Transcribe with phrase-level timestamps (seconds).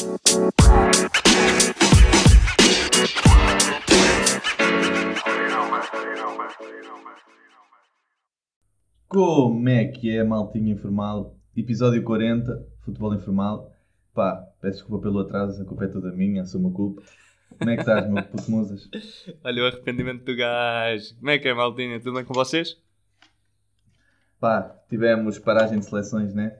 [0.00, 0.16] Como
[9.68, 11.36] é que é, maltinha informal?
[11.54, 13.70] Episódio 40, futebol informal.
[14.14, 17.02] Pá, peço desculpa pelo atraso, a culpa é toda minha, sou uma culpa.
[17.58, 18.88] Como é que estás, meu puto musas?
[19.44, 21.14] Olha o arrependimento do gajo.
[21.18, 22.00] Como é que é, maltinha?
[22.00, 22.78] Tudo bem com vocês?
[24.40, 26.58] Pá, tivemos paragem de seleções, né?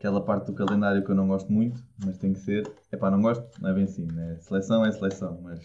[0.00, 2.66] Aquela parte do calendário que eu não gosto muito, mas tem que ser.
[2.90, 4.38] É pá, não gosto, não é bem assim, né?
[4.40, 5.60] Seleção é seleção, mas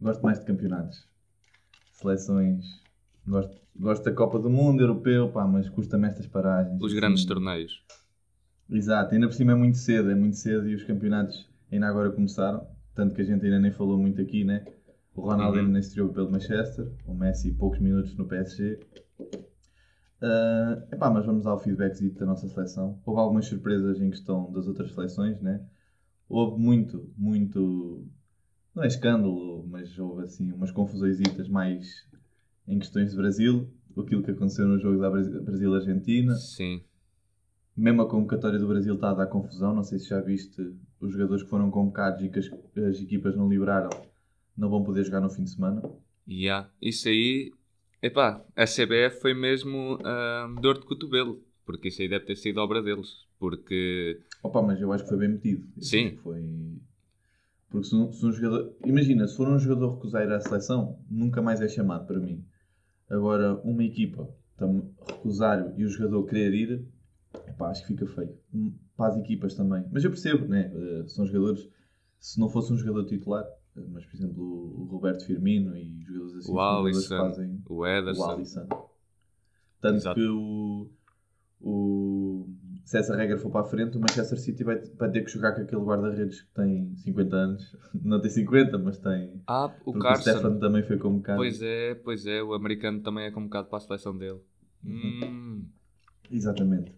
[0.00, 1.04] gosto mais de campeonatos.
[1.90, 2.64] Seleções.
[3.26, 6.80] Gosto, gosto da Copa do Mundo, europeu, pá, mas custa-me estas paragens.
[6.80, 6.94] Os assim.
[6.94, 7.82] grandes torneios.
[8.70, 12.12] Exato, ainda por cima é muito cedo, é muito cedo e os campeonatos ainda agora
[12.12, 14.64] começaram, tanto que a gente ainda nem falou muito aqui, né?
[15.16, 15.58] O Ronaldo Uhum.
[15.62, 18.78] ainda nem estreou pelo Manchester, o Messi poucos minutos no PSG.
[20.20, 22.98] Ah, epá, mas vamos ao feedback da nossa seleção.
[23.04, 25.60] Houve algumas surpresas em questão das outras seleções, né?
[26.28, 28.04] Houve muito, muito,
[28.74, 31.18] não é escândalo, mas houve assim umas confusões
[31.48, 32.06] mais
[32.66, 36.34] em questões de Brasil, aquilo que aconteceu no jogo da Bras- Brasil-Argentina.
[36.34, 36.82] Sim.
[37.76, 39.74] Mesmo a convocatória do Brasil está a dar confusão.
[39.74, 43.36] Não sei se já viste os jogadores que foram convocados e que as, as equipas
[43.36, 43.90] não liberaram
[44.56, 45.82] não vão poder jogar no fim de semana.
[46.50, 46.66] Há.
[46.80, 47.52] Isso aí.
[48.02, 51.42] Epá, a CBF foi mesmo ah, dor de cotovelo.
[51.64, 53.26] Porque isso aí deve ter sido obra deles.
[53.40, 54.20] Porque.
[54.42, 55.66] Opa, mas eu acho que foi bem metido.
[55.76, 56.16] Eu Sim.
[56.22, 56.40] Foi...
[57.68, 58.72] Porque se um, se um jogador...
[58.84, 62.44] Imagina, se for um jogador recusar ir à seleção, nunca mais é chamado para mim.
[63.10, 66.86] Agora, uma equipa tam- recusar e o jogador querer ir,
[67.48, 68.38] epá, acho que fica feio.
[68.54, 69.84] Hum, Para as equipas também.
[69.90, 70.72] Mas eu percebo, né?
[70.72, 71.68] Eh, São jogadores...
[72.20, 73.44] Se não fosse um jogador titular,
[73.88, 78.30] mas por exemplo o Roberto Firmino e jogadores assim, O Alisson, fazem o o Ederson.
[78.30, 78.68] Alisson.
[79.80, 80.20] Tanto Exato.
[80.20, 80.90] que o,
[81.60, 82.48] o,
[82.84, 85.54] se essa regra for para a frente, o Manchester City vai, vai ter que jogar
[85.54, 87.76] com aquele guarda-redes que tem 50 anos.
[88.02, 89.42] Não tem 50, mas tem.
[89.46, 90.30] Ah, o porque o Carson.
[90.30, 91.38] Stefan também foi convocado.
[91.38, 92.42] Pois é, pois é.
[92.42, 94.40] O americano também é convocado para a seleção dele.
[94.84, 95.66] Hum.
[96.30, 96.92] Exatamente.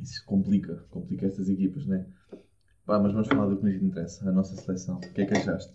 [0.00, 2.06] Isso complica, complica estas equipas, né?
[2.86, 4.96] Pá, mas vamos falar do que nos interessa, a nossa seleção.
[4.96, 5.74] O que é que achaste?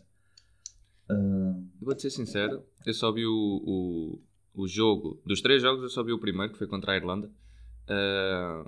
[1.09, 4.21] Ah, Vou-te ser sincero, eu só vi o, o,
[4.63, 7.31] o jogo, dos três jogos eu só vi o primeiro, que foi contra a Irlanda.
[7.87, 8.65] Ah,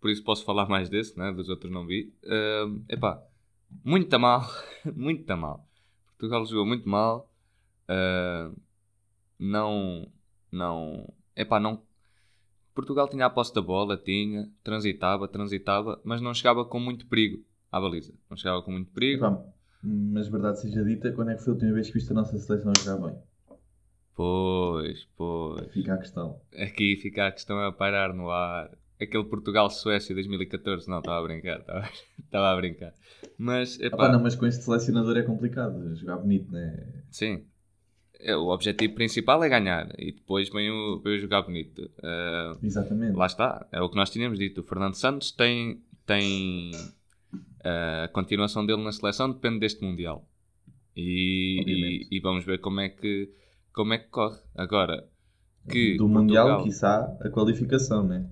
[0.00, 1.32] por isso posso falar mais desse, né?
[1.32, 2.12] dos outros não vi.
[2.26, 3.22] Ah, epá,
[3.84, 4.42] muito mal,
[4.94, 5.66] muito mal.
[6.18, 7.30] Portugal jogou muito mal.
[7.88, 8.50] Ah,
[9.38, 10.10] não,
[10.50, 11.82] não, epá, não.
[12.74, 17.44] Portugal tinha a posse da bola, tinha, transitava, transitava, mas não chegava com muito perigo
[17.70, 18.12] à baliza.
[18.28, 19.24] Não chegava com muito perigo.
[19.24, 19.44] epá,
[19.84, 22.38] mas verdade seja dita, quando é que foi a última vez que viste a nossa
[22.38, 23.18] seleção jogar bem?
[24.16, 25.72] Pois, pois.
[25.72, 26.40] Fica a questão.
[26.56, 28.70] Aqui fica a questão a pairar no ar.
[29.00, 30.88] Aquele Portugal-Suécia 2014.
[30.88, 31.90] Não, estava a brincar.
[32.24, 32.94] Estava a brincar.
[33.36, 37.02] Mas, Ah, epá, pá, não, mas com este selecionador é complicado jogar bonito, né?
[37.10, 37.44] sim.
[38.20, 39.92] É, O objetivo principal é ganhar.
[39.98, 41.90] E depois vem o, vem o jogar bonito.
[42.02, 43.16] Ah, Exatamente.
[43.16, 43.66] lá está.
[43.72, 44.60] É o que nós tínhamos dito.
[44.60, 45.82] O Fernando Santos tem...
[46.06, 46.92] tem ah,
[47.64, 50.28] a continuação dele na seleção depende deste Mundial.
[50.96, 51.62] E,
[52.10, 53.30] e, e vamos ver como é que,
[53.72, 54.38] como é que corre.
[54.54, 55.08] Agora...
[55.68, 58.28] Que Do Mundial, Portugal- quiçá, a qualificação, né?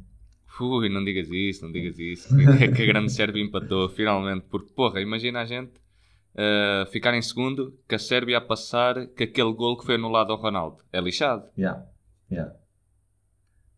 [0.61, 2.29] Ui, não digas isso, não digas isso.
[2.37, 4.45] Que, que a grande Sérvia empatou, finalmente.
[4.51, 5.73] Porque, porra, imagina a gente
[6.35, 10.31] uh, ficar em segundo, que a Sérvia a passar, que aquele gol que foi anulado
[10.31, 10.85] ao Ronaldo.
[10.93, 11.49] É lixado.
[11.57, 11.87] Yeah.
[12.31, 12.55] Yeah.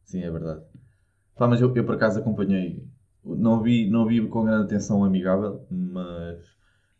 [0.02, 0.64] Sim, é verdade.
[1.36, 2.84] Pá, mas eu, eu por acaso acompanhei.
[3.24, 6.44] Não vi, não vi com grande atenção o amigável, mas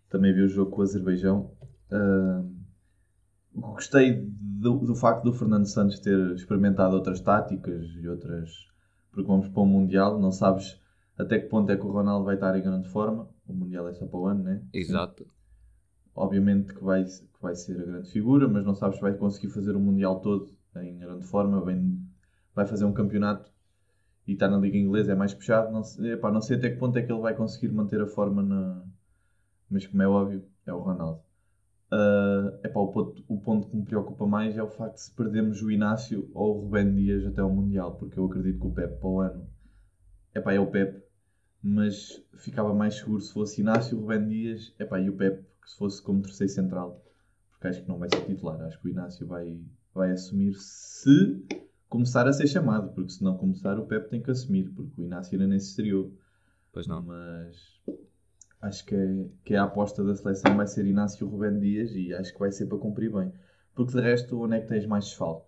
[0.09, 1.51] também vi o jogo com o Azerbaijão.
[1.91, 2.43] Ah,
[3.55, 8.51] gostei do, do facto do Fernando Santos ter experimentado outras táticas e outras.
[9.11, 10.81] Porque vamos para o Mundial, não sabes
[11.17, 13.29] até que ponto é que o Ronaldo vai estar em grande forma.
[13.47, 14.63] O Mundial é só para o ano, né?
[14.73, 15.27] Exato.
[16.15, 19.53] obviamente que vai, que vai ser a grande figura, mas não sabes se vai conseguir
[19.53, 21.65] fazer o Mundial todo em grande forma.
[21.65, 22.01] Vem,
[22.55, 23.54] vai fazer um campeonato
[24.27, 25.73] e está na Liga Inglesa, é mais puxado.
[25.73, 28.07] Não sei, epá, não sei até que ponto é que ele vai conseguir manter a
[28.07, 28.83] forma na.
[29.71, 31.21] Mas como é óbvio, é o Ronaldo.
[31.91, 35.15] Ah, epá, o, ponto, o ponto que me preocupa mais é o facto de se
[35.15, 38.73] perdermos o Inácio ou o Rubén Dias até o Mundial, porque eu acredito que o
[38.73, 39.47] Pepe para o ano
[40.35, 41.03] epá, é o Pepe,
[41.63, 45.77] mas ficava mais seguro se fosse Inácio, Rubén Dias epá, e o Pepe, que se
[45.77, 47.01] fosse como terceiro central,
[47.51, 48.61] porque acho que não vai ser titular.
[48.63, 49.61] Acho que o Inácio vai,
[49.95, 51.45] vai assumir se
[51.95, 55.05] começar a ser chamado, porque se não começar, o Pepe tem que assumir, porque o
[55.05, 56.13] Inácio ainda nem se estreou.
[56.73, 57.01] Pois não.
[57.03, 57.57] Mas
[58.61, 62.13] acho que, é, que é a aposta da seleção vai ser Inácio Rubén Dias e
[62.13, 63.33] acho que vai ser para cumprir bem.
[63.77, 65.47] Porque de resto, onde é que tens mais desfalque?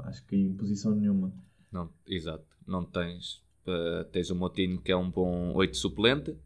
[0.00, 1.32] Acho que em posição nenhuma.
[1.70, 2.44] Não, exato.
[2.66, 3.40] Não tens.
[3.66, 6.36] eh, tens o Moutinho que é um bom 8 suplente.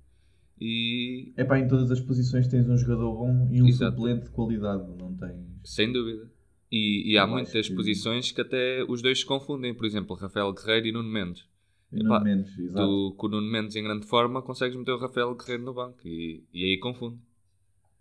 [0.61, 3.97] E É pá, em todas as posições tens um jogador bom e um Exato.
[3.97, 5.39] suplente de qualidade, não tens.
[5.65, 6.31] sem dúvida.
[6.73, 9.75] E, e há muitas que- posições que até os dois se confundem.
[9.75, 11.45] Por exemplo, Rafael Guerreiro e Nuno Mendes.
[11.93, 12.87] E Epá, não menos, exato.
[12.87, 15.99] Tu, com o Nuno Mendes em grande forma, consegues meter o Rafael Guerreiro no banco
[16.07, 17.19] e, e aí confunde.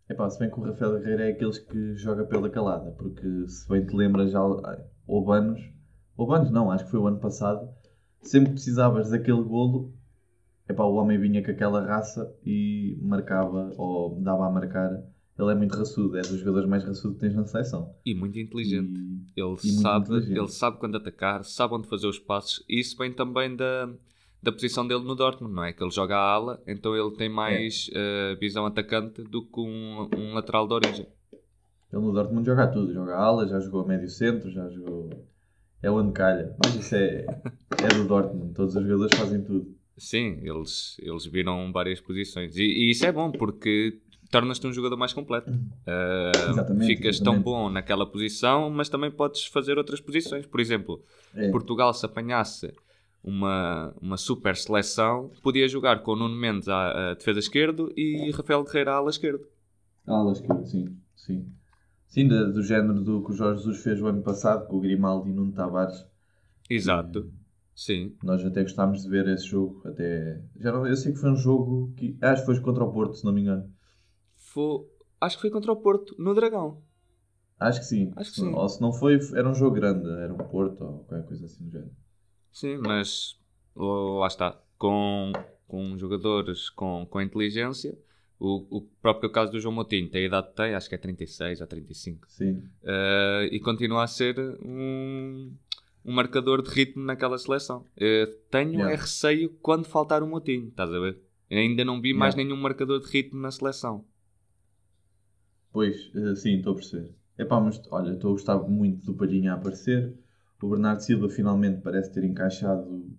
[0.10, 3.68] Epá, se bem que o Rafael Guerreiro é aqueles que joga pela calada, porque se
[3.68, 5.62] bem te lembras já houve anos,
[6.18, 7.70] houve anos não, acho que foi o ano passado,
[8.22, 9.94] sempre que precisavas daquele golo,
[10.70, 15.02] epá, o homem vinha com aquela raça e marcava, ou dava a marcar.
[15.40, 17.96] Ele é muito raçudo, é dos jogadores mais raçudos que tens na seleção.
[18.06, 18.92] E muito inteligente.
[19.00, 20.38] E- Ele, E muito sabe, inteligente.
[20.38, 22.64] ele sabe quando atacar, sabe onde fazer os passos.
[22.70, 23.90] E isso vem também da,
[24.44, 25.74] da posição dele no Dortmund, não é?
[25.74, 30.10] Que ele joga a ala, então ele tem mais eh, visão atacante do que um,
[30.16, 31.08] um lateral de origem.
[31.92, 35.10] Ele no Dortmund joga tudo, joga ala, já jogou a médio centro, já jogou.
[35.82, 36.56] É onde calha.
[36.64, 39.76] Mas isso é, é do Dortmund, todos os jogadores fazem tudo.
[39.98, 42.56] Sim, eles, eles viram várias posições.
[42.56, 44.00] E, e isso é bom porque
[44.32, 45.52] tornas-te um jogador mais completo.
[45.86, 47.44] Eh, Exatamente, ficas tão exatamente.
[47.44, 50.46] bom naquela posição, mas também podes fazer outras posições.
[50.48, 51.04] Por exemplo,
[51.36, 51.52] É.
[51.52, 52.74] Portugal se apanhasse
[53.24, 58.32] uma, uma super seleção, podia jogar com o Nuno Mendes à, à defesa esquerdo e
[58.32, 59.46] Rafael Guerreiro à ala esquerdo.
[60.08, 61.46] Alas que sim, sim.
[62.08, 64.82] Sim, da- do, género do que o Jorge Jesus fez o ano passado com o
[64.82, 66.06] Grimaldi e Nuno Tavares.
[66.70, 67.32] Exato.
[67.76, 68.16] Sim.
[68.24, 69.82] Nós até gostámos de ver esse jogo.
[69.86, 70.42] Até...
[70.60, 72.18] Já não, eu sei que foi um jogo que.
[72.22, 73.70] Acho que foi contra o Porto, se não me engano.
[74.54, 74.86] Foi,
[75.20, 76.82] acho que foi contra o Porto, no Dragão.
[77.60, 78.12] Acho que sim.
[78.16, 78.54] Acho que sim.
[78.54, 80.10] Ou se não foi, era um jogo grande.
[80.10, 81.92] Era um Porto ou qualquer coisa assim do género.
[82.52, 83.40] Sim, mas
[83.76, 84.60] lá está.
[84.78, 85.32] Com,
[85.68, 87.98] com jogadores com, com inteligência.
[88.40, 90.98] O, o próprio caso do João Moutinho tem a idade que tem, acho que é
[90.98, 92.26] 36 ou 35.
[92.28, 92.64] Sim.
[92.84, 95.54] Eh, e continua a ser um,
[96.04, 97.86] um marcador de ritmo naquela seleção.
[97.96, 98.94] Eh, tenho Yeah.
[98.94, 101.20] é receio quando faltar o Moutinho, estás a ver?
[101.52, 102.50] Ainda não vi mais Yeah.
[102.50, 104.04] nenhum marcador de ritmo na seleção.
[105.72, 107.14] Pois, eh, sim, estou a perceber.
[107.38, 110.14] Epá, mas olha, estou a gostar muito do Palhinha a aparecer.
[110.62, 113.10] O Bernardo Silva finalmente parece ter encaixado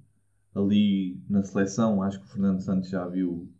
[0.54, 2.02] ali na seleção.
[2.02, 3.50] Acho que o Fernando Santos já viu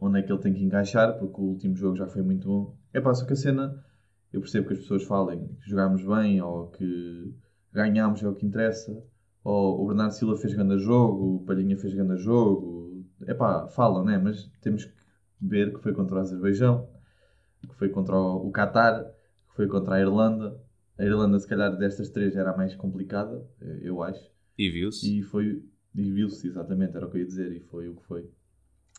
[0.00, 2.76] onde é que ele tem que encaixar, porque o último jogo já foi muito bom.
[2.94, 3.84] Epá, só que a cena,
[4.32, 7.34] eu percebo que as pessoas falem que jogámos bem ou que
[7.72, 8.92] ganhámos é o que interessa.
[9.44, 13.04] Ou o Bernardo Silva fez grande jogo, o Palhinha fez grande jogo.
[13.26, 14.18] Epá, falam, né?
[14.18, 14.92] Mas temos que
[15.40, 16.88] ver que foi contra o Azerbaijão
[17.68, 20.60] que foi contra o Qatar, que foi contra a Irlanda.
[20.98, 24.30] A Irlanda, se calhar, destas três era a mais complicada, eh, eu acho.
[24.58, 25.18] E viu-se.
[25.18, 25.64] E foi.
[25.94, 28.30] E viu-se, exatamente, era o que eu ia dizer, e foi o que foi.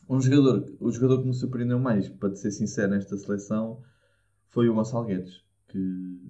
[0.10, 3.82] Um jogador, o jogador que me surpreendeu mais, para ser sincero, nesta seleção
[4.48, 6.22] foi o Gonçalo Guedes, que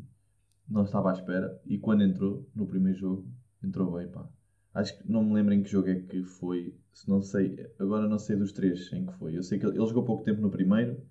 [0.69, 3.27] não estava à espera, e quando entrou no primeiro jogo,
[3.63, 4.29] entrou bem, pá.
[4.73, 8.07] Acho que não me lembro em que jogo é que foi, se não sei, agora
[8.07, 9.35] não sei dos três em que foi.
[9.37, 11.01] Eu sei que ele, ele jogou pouco tempo no primeiro,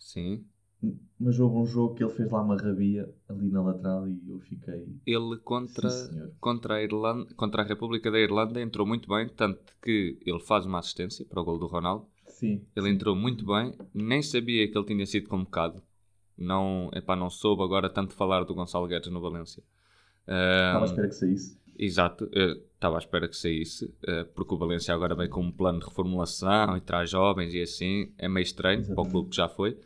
[0.00, 0.46] Sim.
[1.18, 4.40] Mas houve um jogo que ele fez lá uma rabia ali na lateral e eu
[4.40, 4.86] fiquei.
[5.06, 9.60] Ele contra, Sim, contra, a Irlanda, contra a República da Irlanda entrou muito bem, tanto
[9.82, 12.06] que ele faz uma assistência para o gol do Ronaldo.
[12.26, 12.62] Sim.
[12.74, 15.82] Ele entrou muito bem, nem sabia que ele tinha sido convocado.
[16.38, 19.62] Não, epá, não soube agora tanto falar do Gonçalo Guedes no Valência.
[20.22, 21.60] Estava à Ahm, espera que saísse.
[21.78, 25.50] Exato, eu estava à espera que saísse, eh, porque o Valência agora vem com um
[25.50, 29.10] plano de reformulação e traz jovens e assim, é meio estranho para o Exatamente.
[29.12, 29.78] clube que já foi,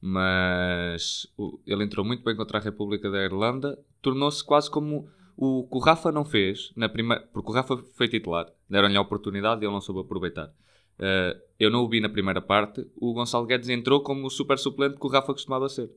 [0.00, 1.26] mas
[1.66, 5.80] ele entrou muito bem contra a República da Irlanda, tornou-se quase como o que o
[5.80, 9.72] Rafa não fez, na primeira, porque o Rafa foi titular, deram-lhe a oportunidade e ele
[9.72, 10.52] não soube aproveitar.
[10.98, 14.58] Eh, eu não o vi na primeira parte, o Gonçalo Guedes entrou como o super
[14.58, 15.90] suplente que o Rafa costumava ser.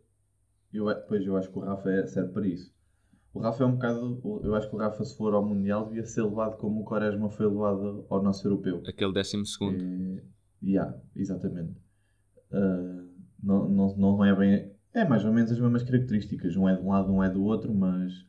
[0.71, 2.71] Eu, pois eu acho que o Rafa é, serve para isso.
[3.33, 4.41] O Rafa é um bocado.
[4.43, 7.29] Eu acho que o Rafa, se for ao Mundial, devia ser levado como o Quaresma
[7.29, 8.83] foi levado ao nosso europeu.
[8.85, 9.81] Aquele décimo segundo.
[9.81, 10.21] É,
[10.61, 11.75] yeah, exatamente.
[12.51, 13.00] Ah,
[13.41, 14.71] não, não, não é bem.
[14.93, 16.55] É mais ou menos as mesmas características.
[16.55, 18.25] Um é de um lado, um é do outro, mas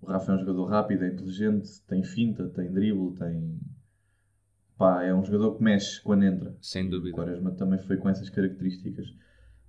[0.00, 3.58] o Rafa é um jogador rápido, é inteligente, tem finta, tem drible, tem.
[4.76, 6.54] Pá, é um jogador que mexe quando entra.
[6.60, 7.16] Sem O dúvida.
[7.16, 9.06] Quaresma também foi com essas características.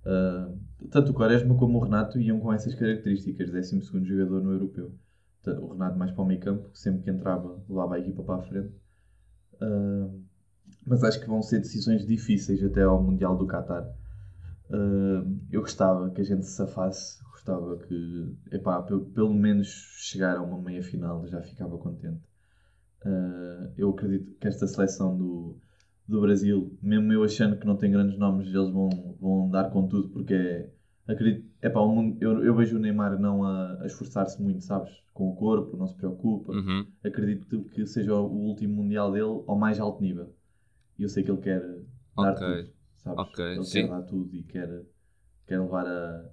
[0.04, 0.52] Ah,
[0.90, 4.94] tanto o Quaresma como o Renato iam com essas características, 12 jogador no europeu.
[5.60, 8.36] O Renato mais para o meio campo, que sempre que entrava levava a equipa para
[8.36, 8.74] a frente.
[9.60, 10.08] Ah,
[10.84, 13.88] mas acho que vão ser decisões difíceis até ao Mundial do Qatar.
[14.70, 19.68] Ah, eu gostava que a gente se safasse, gostava que, epá, pe- pelo menos
[19.98, 22.20] chegar a uma meia final, já ficava contente.
[23.04, 25.58] Ah, eu acredito que esta seleção do,
[26.08, 28.88] do Brasil, mesmo eu achando que não tem grandes nomes, eles vão,
[29.20, 30.70] vão dar com tudo, porque é,
[31.08, 34.92] acredito, epá, o mundo, eu, eu vejo o Neymar não a, a esforçar-se muito, sabes?
[35.14, 36.52] Com o corpo, não se preocupa.
[36.52, 36.86] Uhum.
[37.04, 40.34] Acredito que seja o último Mundial dele ao mais alto nível.
[40.98, 41.60] E eu sei que ele quer
[42.16, 42.42] dar Ok.
[42.42, 42.70] tudo,
[43.14, 43.32] sabes?
[43.32, 43.82] Ok, Ele sim.
[43.82, 44.82] quer dar tudo e quer,
[45.46, 46.30] quer levar a,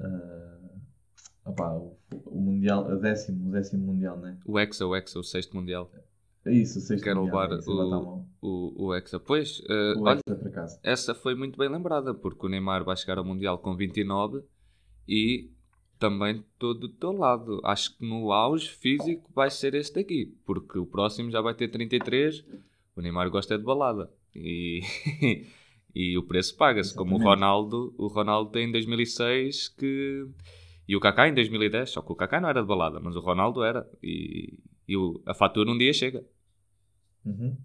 [0.00, 1.96] a, opá, o,
[2.26, 4.38] o Mundial, a décimo, o décimo Mundial, né?
[4.44, 5.90] O Hexa, o Hexa, o sexto Mundial.
[6.44, 7.40] É isso, o sexto Quer Mundial.
[7.40, 8.26] levar é isso, levar a mão.
[8.40, 9.20] O, o Hexa.
[9.20, 10.20] Pois, eh, O olha,
[10.82, 14.42] essa foi muito bem lembrada, porque o Neymar vai chegar ao Mundial com 29
[15.06, 15.50] e
[15.98, 17.60] também estou do teu lado.
[17.62, 21.68] Acho que no auge físico vai ser este daqui, porque o próximo já vai ter
[21.68, 22.42] 33.
[22.96, 24.80] O Neymar gosta de balada e,
[25.94, 27.18] e o preço paga-se, como o.
[27.18, 27.94] Ronaldo.
[27.98, 30.26] O Ronaldo tem em 2006 que.
[30.88, 33.20] E o Kaká em 2010, só que o Kaká não era de balada, mas o
[33.20, 33.88] Ronaldo era.
[34.02, 36.24] E, e o- a fatura um dia chega.
[37.24, 37.56] Uhum.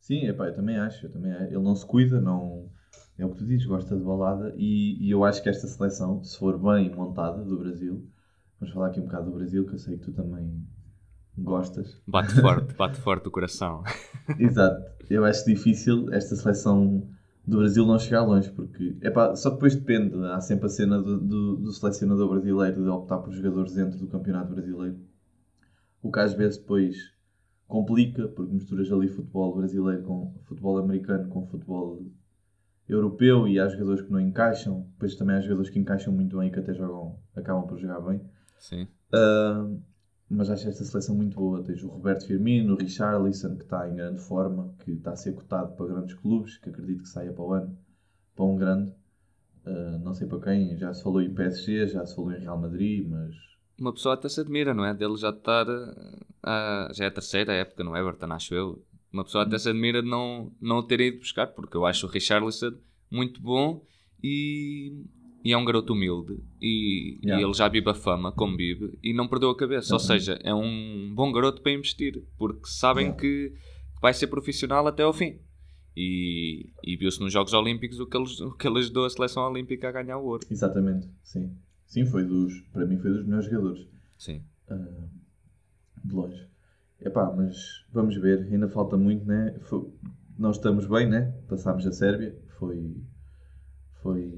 [0.00, 1.32] Sim, epá, eu também acho, eu também.
[1.32, 2.70] Ele não se cuida, não.
[3.18, 6.22] É o que tu dizes, gosta de balada e, e eu acho que esta seleção,
[6.24, 8.08] se for bem montada do Brasil,
[8.58, 10.66] vamos falar aqui um bocado do Brasil, que eu sei que tu também
[11.36, 12.00] gostas.
[12.06, 13.82] Bate forte, bate forte o coração.
[14.38, 14.90] Exato.
[15.10, 17.08] Eu acho difícil esta seleção
[17.50, 20.16] do Brasil não chegar longe, porque epá, só depois depende.
[20.26, 24.06] Há sempre a cena do, do, do selecionador brasileiro de optar por jogadores dentro do
[24.06, 24.96] campeonato brasileiro.
[26.00, 26.96] O que às vezes depois
[27.66, 32.00] complica, porque misturas ali futebol brasileiro com futebol americano com futebol
[32.88, 34.86] europeu e há jogadores que não encaixam.
[34.92, 38.00] Depois também há jogadores que encaixam muito bem e que até jogam, acabam por jogar
[38.00, 38.20] bem.
[38.58, 38.86] Sim.
[39.12, 39.82] Uh,
[40.30, 41.62] mas acho esta seleção muito boa.
[41.62, 45.32] Tens o Roberto Firmino, o Richarlison, que está em grande forma, que está a ser
[45.34, 47.76] cotado para grandes clubes, que acredito que saia para o ano,
[48.36, 48.94] para um grande.
[49.66, 52.58] Uh, não sei para quem, já se falou em PSG, já se falou em Real
[52.58, 53.34] Madrid, mas
[53.78, 54.94] Uma pessoa até se admira, não é?
[54.94, 55.66] Dele já estar.
[56.42, 58.84] ah, já é a terceira época no Everton, acho eu.
[59.12, 62.06] Uma pessoa até se admira de não, não o ter ido buscar, porque eu acho
[62.06, 62.72] o Richarlison
[63.10, 63.84] muito bom
[64.22, 65.04] e,
[65.44, 66.38] e é um garoto humilde.
[66.60, 67.44] E, e Yeah.
[67.44, 69.94] ele já vive a fama, como vive, e não perdeu a cabeça.
[69.94, 70.24] Ou Exatamente.
[70.24, 73.20] seja, é um bom garoto para investir, porque sabem Yeah.
[73.20, 73.52] que
[74.00, 75.38] vai ser profissional até ao fim.
[75.96, 79.42] E, e viu-se nos Jogos Olímpicos o que, ele, o que ele ajudou a seleção
[79.50, 80.46] olímpica a ganhar o ouro.
[80.50, 81.52] exatamente, sim.
[81.86, 83.86] Sim, foi dos, para mim foi dos melhores jogadores.
[84.16, 84.42] Sim.
[84.70, 85.08] uh,
[86.04, 86.46] de longe.
[87.00, 89.54] Epá, mas vamos ver, ainda falta muito, né?
[89.62, 89.88] Foi-
[90.38, 91.34] nós estamos bem, né?
[91.48, 92.94] Passámos a Sérvia, foi.
[94.02, 94.32] Foi.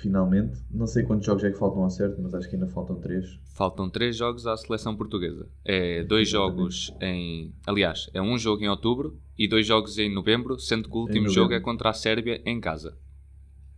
[0.00, 0.60] Finalmente.
[0.70, 3.38] Não sei quantos jogos é que faltam ao certo, mas acho que ainda faltam três.
[3.54, 5.48] Faltam três jogos à seleção portuguesa.
[5.64, 6.56] É dois Exatamente.
[6.56, 7.54] jogos em.
[7.66, 11.28] Aliás, é um jogo em outubro e dois jogos em novembro, sendo que o último
[11.28, 12.96] jogo é contra a Sérvia em casa.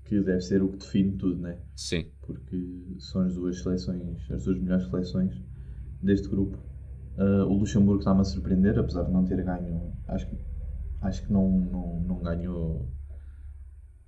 [0.04, 1.58] Que deve ser o que define tudo, né?
[1.76, 2.06] Sim.
[2.22, 5.34] Porque são as duas seleções, as duas melhores seleções
[6.02, 6.58] deste grupo.
[7.16, 9.92] Uh, o Luxemburgo está-me a surpreender, apesar de não ter ganho.
[10.06, 10.36] Acho que,
[11.02, 12.88] acho que não, não, não ganhou.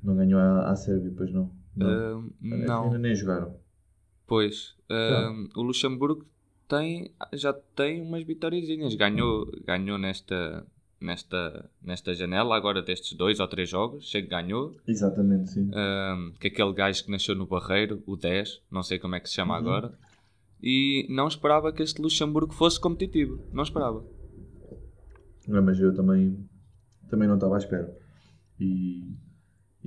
[0.02, 1.59] Não ganhou a, a Sérvia, pois não.
[1.76, 2.30] Não.
[2.42, 2.98] Ainda não.
[2.98, 3.54] nem jogaram.
[4.26, 4.74] Pois.
[4.88, 6.24] ahm, o Luxemburgo
[6.68, 8.94] tem, já tem umas vitóriazinhas.
[8.94, 10.64] Ganhou, ganhou nesta,
[11.00, 14.08] nesta, nesta janela, agora destes dois ou três jogos.
[14.08, 14.76] Chega que ganhou.
[14.86, 15.70] Exatamente, sim.
[15.74, 19.28] Ahm, que aquele gajo que nasceu no Barreiro, o 10, não sei como é que
[19.28, 19.60] se chama Uhum.
[19.60, 19.98] agora,
[20.62, 23.42] e não esperava que este Luxemburgo fosse competitivo.
[23.52, 24.04] Não esperava.
[25.48, 26.48] Não, mas eu também,
[27.08, 27.96] também não estava à espera.
[28.60, 29.16] E,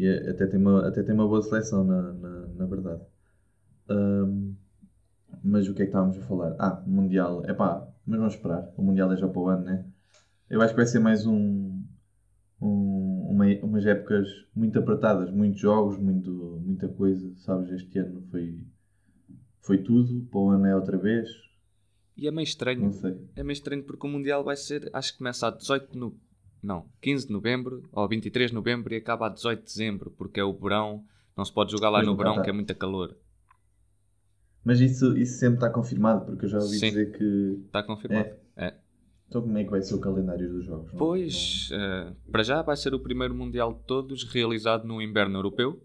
[0.03, 3.01] e é- até, tem uma, até tem uma boa seleção, na, na, na verdade.
[3.89, 4.53] Ahm,
[5.43, 6.55] mas o que é que estávamos a falar?
[6.60, 7.43] Ah, Mundial.
[7.45, 8.72] É pá, mas vamos esperar.
[8.77, 9.86] O Mundial é já para o ano, né?
[10.50, 11.81] Eu acho que vai ser mais um,
[12.62, 16.31] um, uma, umas épocas muito apertadas, muitos jogos, muito,
[16.63, 17.33] muita coisa.
[17.38, 18.60] Sabes, este ano foi,
[19.62, 20.25] foi tudo.
[20.29, 21.29] Para o ano é outra vez.
[22.15, 22.91] E é meio estranho.
[23.36, 26.15] É meio estranho porque o Mundial vai ser, acho que começa a 18 no,
[26.63, 30.39] não, 15 de novembro ou 23 de novembro e acaba a 18 de dezembro, porque
[30.39, 31.03] é o verão,
[31.36, 32.41] não se pode jogar lá no verão tá.
[32.41, 33.15] que é muito calor.
[34.63, 36.88] Mas isso, isso sempre está confirmado, porque eu já ouvi Sim.
[36.88, 38.29] dizer que Está confirmado.
[38.55, 38.74] É.
[39.27, 40.91] Então como é que vai ser o calendário dos jogos?
[40.98, 45.84] Pois, eh, para já vai ser o primeiro Mundial de todos realizado no inverno europeu,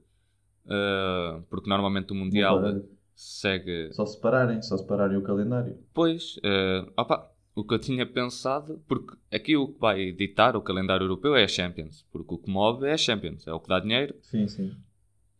[0.68, 2.82] eh, porque normalmente o Mundial
[3.14, 5.76] segue Só se pararem, só se pararem o calendário.
[5.92, 10.62] Pois, eh, opa, o que eu tinha pensado, porque aqui o que vai ditar o
[10.62, 13.68] calendário europeu é a Champions, porque o que move é a Champions, é o que
[13.68, 14.14] dá dinheiro.
[14.22, 14.76] Sim, sim.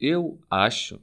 [0.01, 1.01] Eu acho,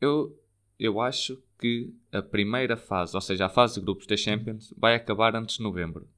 [0.00, 0.34] eu,
[0.78, 4.94] eu acho que a primeira fase, ou seja, a fase de grupos da Champions, vai
[4.94, 6.08] acabar antes de novembro,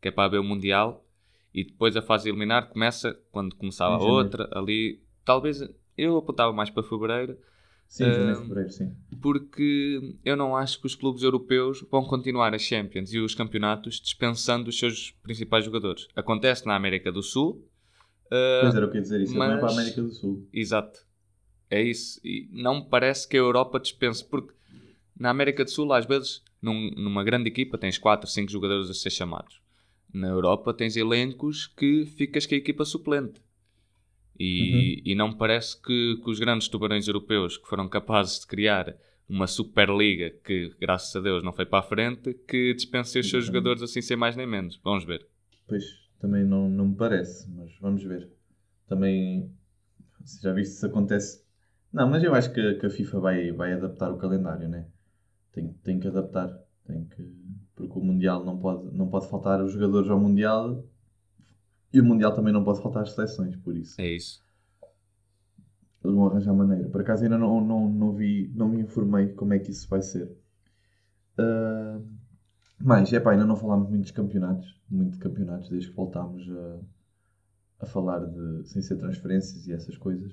[0.00, 1.04] que é para haver o Mundial,
[1.52, 5.62] e depois a fase eliminar começa quando começava a outra, ali, talvez,
[5.96, 7.38] eu apontava mais para fevereiro,
[7.90, 8.94] Sim, janeiro, Ahm, fevereiro, sim.
[9.20, 14.00] porque eu não acho que os clubes europeus vão continuar as Champions e os campeonatos
[14.00, 16.06] dispensando os seus principais jogadores.
[16.14, 17.66] Acontece na América do Sul.
[18.30, 20.46] ah, Pois era o que ia dizer, isso é mas- para a América do Sul.
[20.52, 21.00] Exato.
[21.68, 22.20] É isso.
[22.24, 24.54] E não me parece que a Europa dispense, porque
[25.18, 28.94] na América do Sul, às vezes, num- numa grande equipa, tens 4, 5 jogadores a
[28.94, 29.60] ser chamados.
[30.12, 33.40] na Europa tens elencos que ficas com a equipa suplente.
[34.42, 35.02] E, uhum.
[35.04, 38.96] e não me parece que, que, os grandes tubarões europeus que foram capazes de criar
[39.28, 43.44] uma Superliga que, graças a Deus, não foi para a frente, que dispensem os seus
[43.44, 43.48] uhum.
[43.48, 44.80] jogadores assim sem mais nem menos.
[44.82, 45.26] Vamos ver.
[45.68, 45.84] Pois,
[46.18, 48.30] também não, não me parece, mas vamos ver.
[48.88, 49.52] Também,
[50.40, 51.44] já viste se acontece.
[51.92, 54.86] Não, mas eu acho que, que a FIFA vai, vai adaptar o calendário, né?
[55.52, 56.58] Tem, tem que adaptar.
[56.86, 57.30] Tem que,
[57.76, 60.82] porque o Mundial não pode, não pode faltar os jogadores ao Mundial
[61.92, 64.00] e o Mundial também não pode faltar as seleções, por isso.
[64.00, 64.42] É isso.
[66.02, 66.88] Eles vão arranjar maneira.
[66.88, 70.00] Por acaso ainda não, não, não, vi, não me informei como é que isso vai
[70.00, 70.30] ser.
[71.38, 72.02] Uh,
[72.78, 74.80] mas, é pá, ainda não falámos muito dos campeonatos.
[74.88, 79.96] Muito de campeonatos, desde que voltámos a, a falar de sem ser transferências e essas
[79.98, 80.32] coisas.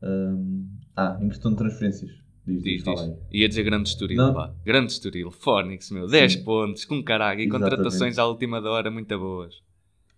[0.00, 0.64] Uh,
[0.96, 2.12] ah, em questão de transferências.
[2.46, 3.16] Diz, diz, diz.
[3.32, 4.34] Ia dizer grande Estoril, não?
[4.34, 4.54] pá.
[4.64, 5.30] Grande Estoril.
[5.30, 6.06] Fónix, meu.
[6.06, 7.40] 10 pontos, com caralho.
[7.40, 7.76] E Exatamente.
[7.76, 9.62] contratações à última hora muito boas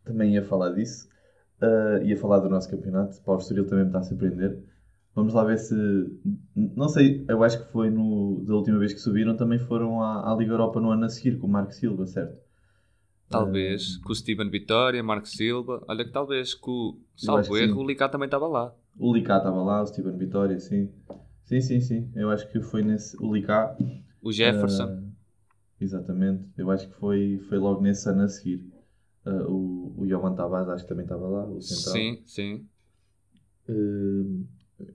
[0.07, 1.09] também ia falar disso.
[1.61, 3.21] Uh, ia falar do nosso campeonato.
[3.23, 4.63] Para o Estoril também me está a surpreender.
[5.15, 5.75] Vamos lá ver se.
[6.55, 10.31] Não sei, eu acho que foi no, da última vez que subiram, também foram à,
[10.31, 12.39] à Liga Europa no ano a seguir com o Marco Silva, certo?
[13.29, 15.83] Talvez, uh, com o Steven Vitória, Marco Silva.
[15.89, 18.75] Olha que talvez com o Salvo Erro, o Licá também estava lá.
[18.99, 20.91] O Licá estava lá, o Steven Vitória, sim.
[21.45, 22.11] Sim, sim, sim.
[22.15, 23.17] Eu acho que foi nesse.
[23.19, 23.75] O Licá.
[24.21, 24.85] O Jefferson.
[24.85, 25.13] Uh,
[25.81, 26.45] exatamente.
[26.59, 28.69] Eu acho que foi, foi logo nesse ano a seguir.
[29.27, 31.95] Uh, o, o Johan Tavares acho que também estava lá, o central.
[31.95, 32.69] Sim, sim.
[33.69, 34.47] Uh,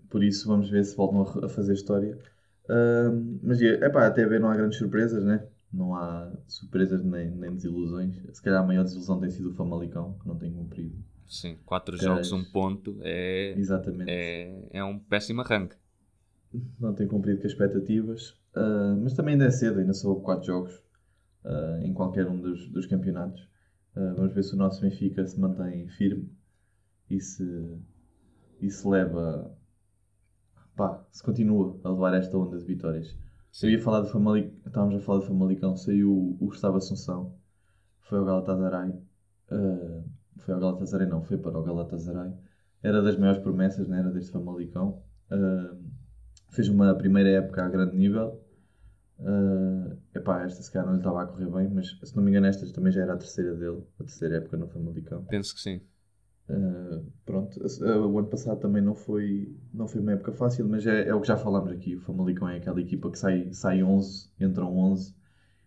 [0.10, 2.18] por isso vamos ver se voltam a, a fazer história.
[2.64, 5.46] Uh, mas é pá, até ver não há grandes surpresas, né?
[5.74, 8.16] Não há surpresas nem, nem desilusões.
[8.32, 10.96] Se calhar a maior desilusão tem sido o Famalicão, que não tem cumprido.
[11.28, 14.10] Sim, 4 jogos, um ponto é, Exatamente.
[14.10, 15.76] é, é um péssimo arranque.
[16.80, 20.24] Não tem cumprido com as expectativas, uh, mas também ainda é cedo, ainda só houve
[20.24, 20.82] 4 jogos
[21.82, 23.51] em qualquer um dos, dos campeonatos.
[23.96, 26.32] Uh, vamos ver se o nosso Benfica se mantém firme
[27.10, 27.78] e se,
[28.62, 29.56] e se leva.
[30.76, 33.18] Pá, se continua a levar esta onda de vitórias.
[33.52, 33.68] Sim.
[33.68, 37.36] Eu ia falar de Famalicão, estávamos a falar de Famalicão, saiu o, o Gustavo Assunção,
[38.00, 38.92] foi ao Galatasaray.
[39.52, 40.04] Uh,
[40.38, 42.34] foi ao Galatasaray, não, foi para o Galatasaray.
[42.82, 44.00] Era das maiores promessas, né?
[44.00, 45.04] era deste Famalicão.
[45.30, 45.78] Uh,
[46.52, 48.42] fez uma primeira época a grande nível
[49.22, 52.32] Uh, epá, esta se calhar não lhe estava a correr bem, mas se não me
[52.32, 55.24] engano, esta também já era a terceira dele, a terceira época no Famalicão.
[55.26, 55.82] Penso que sim.
[56.50, 60.88] Uh, pronto, uh, o ano passado também não foi, não foi uma época fácil, mas
[60.88, 61.96] é, é o que já falámos aqui.
[61.96, 65.16] O Famalicão é aquela equipa que sai, sai 11, entram 11,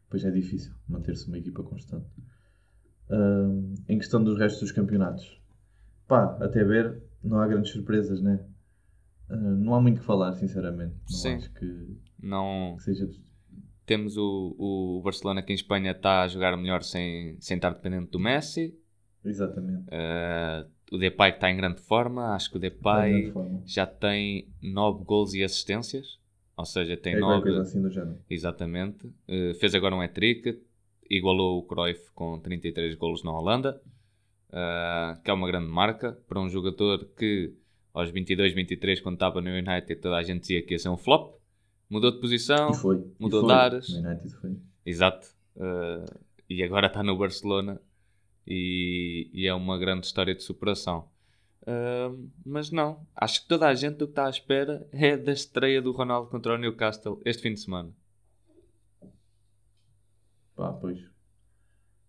[0.02, 2.06] depois é difícil manter-se uma equipa constante.
[3.08, 5.40] Uh, em questão dos restos dos campeonatos,
[6.08, 8.44] pá, até ver, não há grandes surpresas, né?
[9.26, 10.94] não há muito que falar, sinceramente.
[11.10, 11.34] Não Sim.
[11.36, 12.74] acho que, não...
[12.76, 13.08] que seja
[13.86, 18.10] temos o, o Barcelona que em Espanha está a jogar melhor sem, sem estar dependente
[18.10, 18.74] do Messi.
[19.24, 19.84] Exatamente.
[19.88, 22.34] Uh, o Depay que está em grande forma.
[22.34, 23.32] Acho que o Depay
[23.64, 26.18] já tem 9 gols e assistências.
[26.56, 27.38] Ou seja, tem 9.
[27.38, 28.18] É coisa assim do género.
[28.28, 29.06] Exatamente.
[29.06, 30.60] Uh, fez agora um hat-trick.
[31.10, 33.80] Igualou o Cruyff com 33 golos na Holanda.
[34.50, 37.52] Uh, que é uma grande marca para um jogador que
[37.92, 40.96] aos 22, 23, quando estava no United, toda a gente dizia que ia ser um
[40.96, 41.33] flop
[41.88, 43.06] mudou de posição, e foi.
[43.18, 43.48] mudou e foi.
[43.48, 43.88] de ares.
[43.88, 44.56] United foi.
[44.84, 45.28] Exato.
[45.56, 46.18] Uh,
[46.48, 47.80] e agora está no Barcelona
[48.46, 51.08] e, e, é uma grande história de superação.
[51.62, 55.32] Uh, mas não, acho que toda a gente o que está à espera é da
[55.32, 57.90] estreia do Ronaldo contra o Newcastle este fim de semana.
[60.54, 61.00] Pá, pois.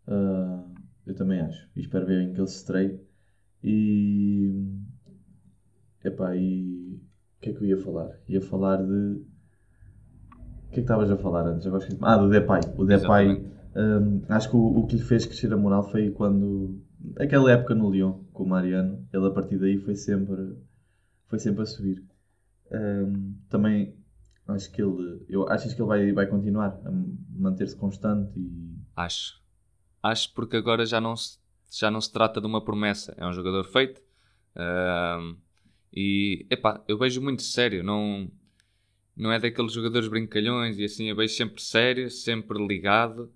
[0.08, 0.74] Uh,
[1.06, 1.68] eu também acho.
[1.76, 3.00] E espero ver em que ele se estreie.
[3.64, 4.52] E.
[6.04, 7.00] Epá, e.
[7.38, 8.20] O que é que eu ia falar?
[8.28, 9.22] Ia falar de
[10.76, 11.66] que é que estavas a falar antes?
[11.66, 12.60] Agora Ah, do Depay.
[12.78, 16.82] O Depay, um, acho que o, o, que lhe fez crescer a moral foi quando.
[17.20, 20.58] Aquela época no Lyon, com o Mariano, ele a partir daí foi sempre,
[21.28, 22.04] foi sempre a subir.
[22.72, 23.96] Um, também
[24.48, 25.26] acho que ele.
[25.30, 26.92] Eu, achas que ele vai, vai continuar a
[27.30, 28.38] manter-se constante?
[28.38, 28.76] E...
[28.96, 29.42] Acho.
[30.04, 31.40] Acho porque agora já não, se,
[31.72, 33.14] já não se trata de uma promessa.
[33.18, 34.02] É um jogador feito.
[34.58, 35.38] Um,
[35.94, 37.84] e, epá, eu vejo muito sério.
[37.84, 38.30] Não
[39.16, 43.32] não é daqueles jogadores brincalhões e assim, eu vejo sempre sério, sempre ligado,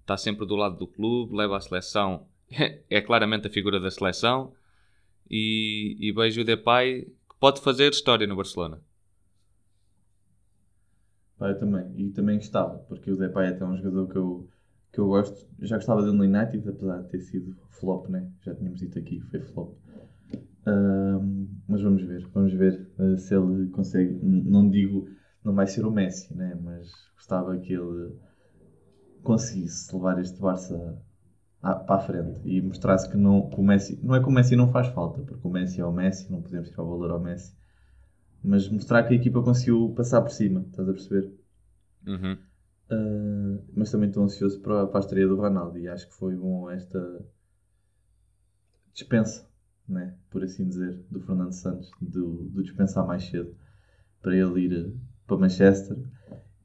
[0.00, 2.26] está uh, sempre do lado do clube, leva a seleção,
[2.88, 4.52] é claramente a figura da seleção
[5.30, 8.80] e, e vejo o Depay que pode fazer história no Barcelona.
[11.38, 14.48] Eu também, e também gostava, porque o Depay é até um jogador que eu,
[14.92, 18.30] que eu gosto, já gostava dele no United, apesar de ter sido flop, né?
[18.42, 19.74] já tínhamos dito aqui, foi flop.
[20.66, 24.18] Uh, mas vamos ver, vamos ver uh, se ele consegue.
[24.22, 25.08] Não digo,
[25.44, 26.58] não vai ser o Messi, né?
[26.60, 28.18] mas gostava que ele
[29.22, 31.00] conseguisse levar este Barça
[31.60, 33.98] para a frente e mostrar-se que, não, que o Messi.
[34.02, 36.42] Não é que o Messi não faz falta, porque o Messi é o Messi, não
[36.42, 37.56] podemos tirar o valor ao Messi.
[38.42, 41.32] Mas mostrar que a equipa conseguiu passar por cima, estás a perceber?
[42.06, 42.38] Uhum.
[42.88, 46.36] Uh, mas também estou ansioso para, para a estreia do Ronaldo e acho que foi
[46.36, 47.24] bom esta
[48.92, 49.48] dispensa,
[49.88, 50.14] né?
[50.30, 53.54] por assim dizer, do Fernando Santos, do, do dispensar mais cedo
[54.20, 54.92] para ele ir
[55.26, 55.96] para Manchester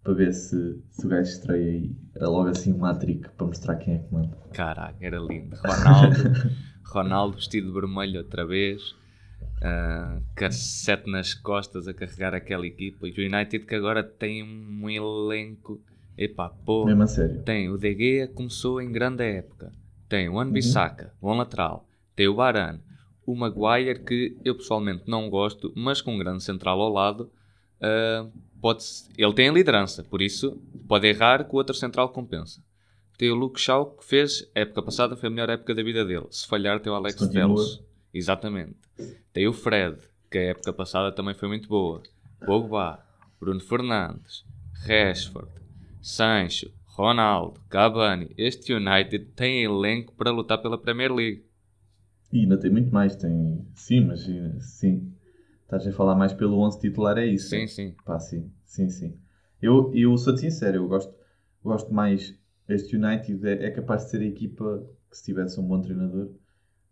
[0.04, 1.96] para ver se, se o gajo estreia aí.
[2.16, 4.36] Era logo assim um hat-trick para mostrar quem é que manda.
[4.54, 5.56] Caraca, era lindo.
[5.64, 6.16] Ronaldo,
[6.86, 8.82] Ronaldo vestido de vermelho outra vez,
[9.62, 13.08] uh, cassete nas costas a carregar aquela equipa.
[13.08, 15.80] E o United que agora tem um elenco.
[16.18, 17.42] Epá, pô, Mesmo a sério.
[17.44, 19.72] tem o De Gea, começou em grande época.
[20.10, 21.88] Tem o Wan-Bissaka, bom lateral.
[22.16, 22.82] Tem o Varane.
[23.26, 27.32] O Maguire, que eu pessoalmente não gosto, mas com um grande central ao lado,
[27.78, 28.84] uh, pode
[29.18, 32.64] ele tem a liderança, por isso pode errar que o outro central compensa.
[33.18, 36.26] Tem o Luke Shaw, que fez, época passada, foi a melhor época da vida dele.
[36.32, 37.80] Se falhar, tem o Alex Telles.
[38.12, 38.78] Exatamente.
[39.32, 39.98] Tem o Fred,
[40.30, 42.02] que a época passada também foi muito boa.
[42.46, 43.00] Pogba,
[43.40, 44.44] Bruno Fernandes,
[44.88, 45.52] Rashford,
[46.02, 48.32] Sancho, Ronaldo, Cavani.
[48.38, 51.46] Este United tem elenco para lutar pela Premier League.
[52.32, 53.16] E ainda tem muito mais.
[53.16, 53.66] Tem...
[53.76, 54.28] Sim, mas
[54.60, 55.14] sim.
[55.64, 57.50] Estás a falar mais pelo 11 titular, é isso?
[57.50, 57.96] Sim, sim.
[58.06, 59.18] Pá, sim, sim, sim.
[59.62, 61.14] Eu, eu sou-te sincero, eu gosto,
[61.64, 62.38] gosto mais.
[62.68, 66.30] Este United é, é capaz de ser a equipa que, se tivesse um bom treinador,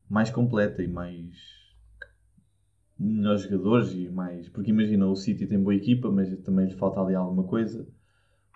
[0.10, 1.36] mais completa e mais.
[2.98, 4.48] melhores jogadores e mais.
[4.48, 7.86] Porque imagina, o City tem boa equipa, mas também lhe falta ali alguma coisa.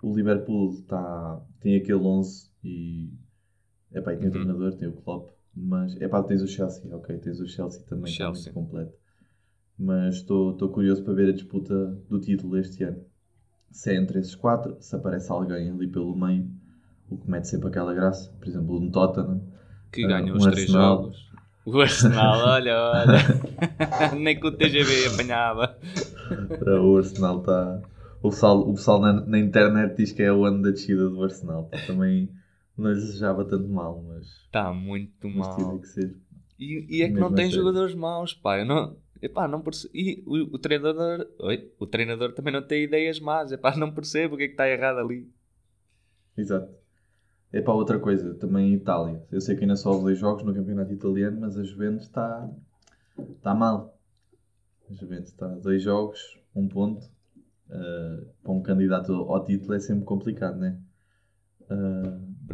[0.02, 3.10] O Liverpool tá, tem aquele 11 e.
[3.92, 6.00] É pá, tem o treinador, tem o Klopp, mas.
[6.00, 8.52] É pá, tens o Chelsea, ok, tens o Chelsea também, Chelsea.
[8.52, 9.04] Tá completo
[9.78, 11.74] mas estou curioso para ver a disputa
[12.08, 13.02] do título este ano.
[13.70, 16.48] Se é entre esses quatro, se aparece alguém ali pelo meio,
[17.10, 19.42] o que mete sempre aquela graça, por exemplo, no Tottenham.
[19.90, 21.16] Que ganhou uh, um os três jogos.
[21.66, 24.14] O Arsenal, olha, olha.
[24.16, 25.76] Nem que o TGV apanhava.
[26.82, 27.82] o Arsenal está.
[28.22, 31.22] O pessoal, o pessoal na, na, internet diz que é o ano da descida do
[31.22, 31.68] Arsenal.
[31.86, 32.30] Também
[32.76, 34.26] não desejava tanto mal, mas.
[34.26, 35.78] Está muito mas mal.
[35.78, 36.16] Que ser.
[36.58, 38.58] E, e é que não tem jogadores maus, pá.
[38.58, 39.96] Eu não, Epá, não percebo.
[39.96, 41.26] E o, o, treinador.
[41.38, 41.72] Oi?
[41.78, 43.50] O treinador também não tem ideias más.
[43.52, 45.32] Epá, não percebo o que é que está errado ali.
[46.36, 46.70] Exato.
[47.50, 49.24] Epá, outra coisa, também em Itália.
[49.32, 52.50] Eu sei que ainda só houve dois jogos no campeonato italiano, mas a Juventus está.
[53.18, 53.98] está mal.
[54.90, 56.20] A Juventus está dois jogos,
[56.54, 57.02] um ponto.
[57.70, 60.78] Uh, para um candidato ao título é sempre complicado, né?
[61.62, 62.03] Uh,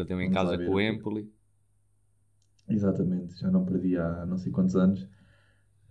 [0.07, 1.31] Perdeu em casa com o Empoli.
[2.69, 5.03] Exatamente, já não perdi há não sei quantos anos.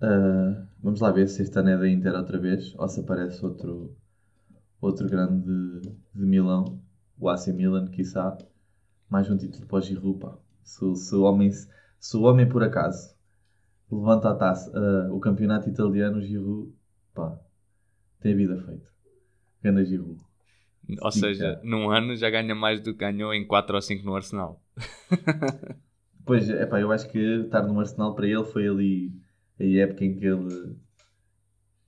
[0.01, 3.45] Uh, vamos lá ver se este ano é da Inter outra vez ou se aparece
[3.45, 3.95] outro,
[4.79, 5.81] outro grande de,
[6.15, 6.81] de Milão,
[7.19, 8.37] o AC Milan, quiçá.
[9.09, 10.37] Mais um título para o Giroud, pá.
[10.63, 13.15] Se, se, o homem, se o homem por acaso
[13.91, 16.73] levanta a taça, uh, o campeonato italiano, o Giroud,
[17.13, 17.37] pá,
[18.21, 18.89] tem a vida feita.
[19.61, 20.28] Ganda Giroud.
[21.01, 21.61] Ou Sim, seja, cara.
[21.63, 24.61] num ano já ganha mais do que ganhou em 4 ou 5 no Arsenal.
[26.25, 29.11] pois, é pá, eu acho que estar no Arsenal para ele foi ali
[29.59, 30.75] a época em que ele.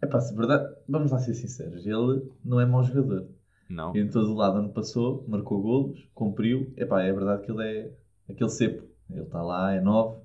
[0.01, 3.27] É pá, se verdade, vamos lá ser sinceros, ele não é mau jogador.
[3.69, 3.95] Não.
[3.95, 6.73] E em todo o lado ano passou, marcou golos, cumpriu.
[6.75, 7.91] É pá, é verdade que ele é
[8.29, 8.83] aquele cepo.
[9.09, 10.23] Ele está lá, é novo,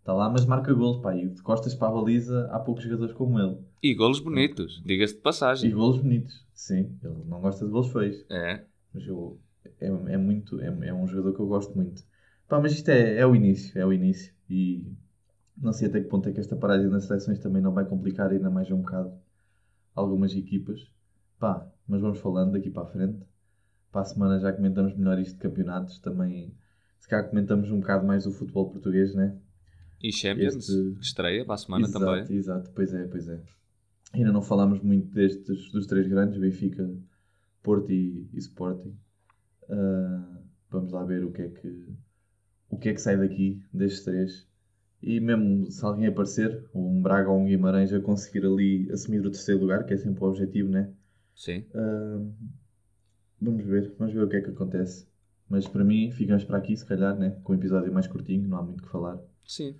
[0.00, 1.14] está lá, mas marca golos, pá.
[1.14, 3.58] E de costas para a baliza há poucos jogadores como ele.
[3.82, 5.70] E golos bonitos, diga-se de passagem.
[5.70, 6.98] E golos bonitos, sim.
[7.02, 8.24] Ele não gosta de golos feios.
[8.30, 8.64] É.
[8.92, 9.38] Mas eu,
[9.80, 12.02] é, é muito, é, é um jogador que eu gosto muito.
[12.48, 14.34] Pá, mas isto é, é o início, é o início.
[14.48, 14.84] E
[15.56, 18.30] não sei até que ponto é que esta paragem das seleções também não vai complicar
[18.30, 19.12] ainda mais um bocado
[19.94, 20.80] algumas equipas.
[21.38, 23.20] Pá, mas vamos falando daqui para a frente.
[23.92, 25.98] Para a semana já comentamos melhor isto de campeonatos.
[26.00, 26.54] Também,
[26.98, 29.36] se calhar, comentamos um bocado mais o futebol português, né?
[30.02, 31.00] E Champions, este...
[31.00, 32.36] estreia para a semana exato, também.
[32.36, 33.40] Exato, pois é, pois é.
[34.12, 36.90] Ainda não falámos muito destes, dos três grandes, Benfica,
[37.62, 38.96] Porto e, e Sporting.
[39.68, 41.86] Uh, vamos lá ver o que é que
[42.68, 44.50] o que é que sai daqui destes três
[45.02, 49.30] e mesmo se alguém aparecer, um Braga ou um Guimarães a conseguir ali assumir o
[49.30, 50.92] terceiro lugar, que é sempre o objetivo, né?
[51.34, 51.64] Sim.
[51.74, 52.32] Uh,
[53.40, 55.08] vamos ver, vamos ver o que é que acontece.
[55.48, 57.30] Mas para mim, ficamos para aqui, se calhar, né?
[57.42, 59.18] Com um episódio mais curtinho, não há muito o que falar.
[59.44, 59.74] Sim.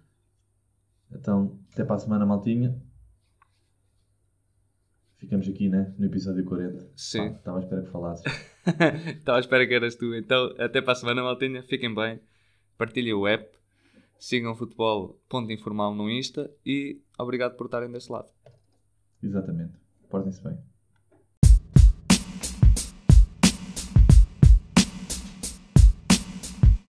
[1.13, 2.81] Então, até para a semana, maltinha.
[5.17, 5.95] Ficamos aqui, né?
[5.99, 6.93] No episódio 40.
[6.97, 7.27] Sim.
[7.33, 8.25] Estava à espera que falasses.
[9.19, 10.15] Estava à espera que eras tu.
[10.15, 11.63] Então, até para a semana, maltinha.
[11.63, 12.21] Fiquem bem.
[12.79, 13.61] Partilhem o app
[14.21, 18.29] Sigam Futebol Ponto Informal no Insta e obrigado por estarem desse lado.
[19.23, 19.73] Exatamente.
[20.11, 20.59] Portem-se bem.